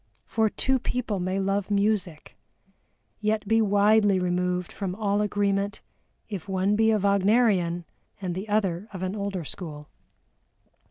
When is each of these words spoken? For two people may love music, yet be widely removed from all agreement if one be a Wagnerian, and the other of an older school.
For 0.25 0.49
two 0.49 0.79
people 0.79 1.19
may 1.19 1.39
love 1.39 1.69
music, 1.69 2.35
yet 3.19 3.47
be 3.47 3.61
widely 3.61 4.17
removed 4.19 4.71
from 4.71 4.95
all 4.95 5.21
agreement 5.21 5.81
if 6.27 6.49
one 6.49 6.75
be 6.75 6.89
a 6.89 6.97
Wagnerian, 6.97 7.85
and 8.19 8.33
the 8.33 8.49
other 8.49 8.87
of 8.93 9.03
an 9.03 9.15
older 9.15 9.43
school. 9.43 9.89